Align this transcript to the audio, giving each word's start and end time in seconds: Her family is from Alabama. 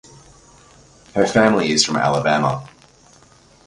Her 1.13 1.27
family 1.27 1.69
is 1.69 1.85
from 1.85 1.95
Alabama. 1.97 2.67